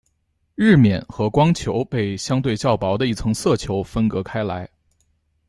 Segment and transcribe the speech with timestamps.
[0.55, 4.67] 日冕和光球被相对较薄的一层色球分隔开来。